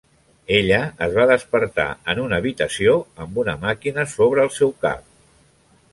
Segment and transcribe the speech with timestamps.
[0.59, 2.95] Ella es va despertar en una habitació
[3.27, 5.05] amb una màquina sobre el seu cap.